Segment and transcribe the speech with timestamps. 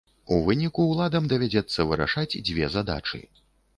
[0.35, 3.21] У выніку ўладам давядзецца вырашаць дзве задачы.